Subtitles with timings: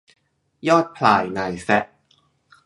[0.67, 1.83] ยอดพลายนายแซะ